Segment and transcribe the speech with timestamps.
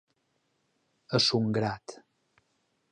[1.19, 1.97] A son grat.